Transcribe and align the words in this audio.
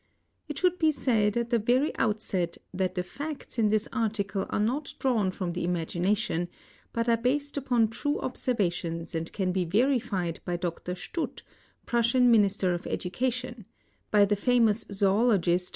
It 0.49 0.57
should 0.57 0.79
be 0.79 0.91
said 0.91 1.37
at 1.37 1.51
the 1.51 1.59
very 1.59 1.95
outset 1.97 2.57
that 2.73 2.95
the 2.95 3.03
facts 3.03 3.59
in 3.59 3.69
this 3.69 3.87
article 3.93 4.47
are 4.49 4.59
not 4.59 4.95
drawn 4.97 5.29
ffom 5.29 5.53
the 5.53 5.63
imagination, 5.63 6.47
but 6.91 7.07
are 7.07 7.17
based 7.17 7.55
upon 7.55 7.89
true 7.89 8.19
observations 8.19 9.13
and 9.13 9.31
cajh 9.31 9.53
be 9.53 9.63
verified 9.63 10.39
by 10.43 10.57
Dr. 10.57 10.95
Studt, 10.95 11.43
IPrussIan 11.85 12.23
Min 12.29 12.45
ister 12.45 12.73
of 12.73 12.87
Education; 12.87 13.65
by 14.09 14.25
the 14.25 14.35
famous 14.35 14.87
zoologist. 14.91 15.69